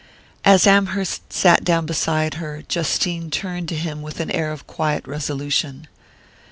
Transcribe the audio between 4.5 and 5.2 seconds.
of quiet